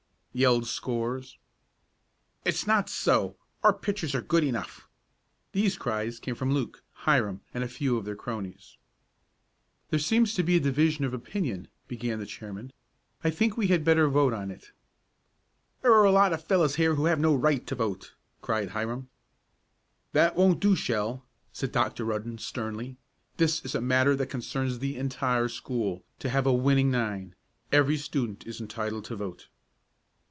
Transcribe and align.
yelled 0.33 0.65
scores. 0.65 1.37
"It's 2.45 2.65
not 2.65 2.87
so! 2.87 3.35
Our 3.65 3.73
pitchers 3.73 4.15
are 4.15 4.21
good 4.21 4.45
enough!" 4.45 4.87
These 5.51 5.77
cries 5.77 6.21
came 6.21 6.35
from 6.35 6.53
Luke, 6.53 6.81
Hiram 7.03 7.41
and 7.53 7.65
a 7.65 7.67
few 7.67 7.97
of 7.97 8.05
their 8.05 8.15
cronies. 8.15 8.77
"There 9.89 9.99
seems 9.99 10.33
to 10.35 10.41
be 10.43 10.55
a 10.55 10.59
division 10.61 11.03
of 11.03 11.13
opinion," 11.13 11.67
began 11.89 12.17
the 12.17 12.25
chairman. 12.25 12.71
"I 13.25 13.29
think 13.29 13.57
we 13.57 13.67
had 13.67 13.83
better 13.83 14.07
vote 14.07 14.31
on 14.31 14.51
it." 14.51 14.71
"There 15.81 15.91
are 15.93 16.05
a 16.05 16.11
lot 16.13 16.31
of 16.31 16.41
fellows 16.41 16.77
here 16.77 16.95
who 16.95 17.07
have 17.07 17.19
no 17.19 17.35
right 17.35 17.67
to 17.67 17.75
vote!" 17.75 18.13
cried 18.41 18.69
Hiram. 18.69 19.09
"That 20.13 20.37
won't 20.37 20.61
do, 20.61 20.77
Shell," 20.77 21.25
said 21.51 21.73
Dr. 21.73 22.05
Rudden 22.05 22.37
sternly. 22.37 22.95
"This 23.35 23.65
is 23.65 23.75
a 23.75 23.81
matter 23.81 24.15
that 24.15 24.27
concerns 24.29 24.79
the 24.79 24.95
entire 24.95 25.49
school 25.49 26.05
to 26.19 26.29
have 26.29 26.45
a 26.47 26.53
winning 26.53 26.89
nine. 26.89 27.35
Every 27.73 27.97
student 27.97 28.47
is 28.47 28.61
entitled 28.61 29.03
to 29.03 29.17
vote." 29.17 29.49